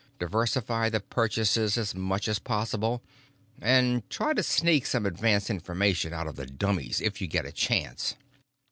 Diversify 0.17 0.89
the 0.89 0.99
purchases 0.99 1.77
as 1.77 1.93
much 1.93 2.27
as 2.27 2.39
possible. 2.39 3.03
And 3.61 4.09
try 4.09 4.33
to 4.33 4.41
sneak 4.41 4.87
some 4.87 5.05
advance 5.05 5.47
information 5.47 6.11
out 6.11 6.25
of 6.25 6.37
the 6.37 6.47
dummies 6.47 7.01
if 7.01 7.21
you 7.21 7.27
get 7.27 7.45
a 7.45 7.51
chance." 7.51 8.15